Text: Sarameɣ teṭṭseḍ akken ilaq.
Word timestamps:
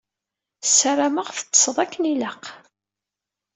Sarameɣ 0.77 1.27
teṭṭseḍ 1.31 1.77
akken 1.83 2.03
ilaq. 2.13 2.43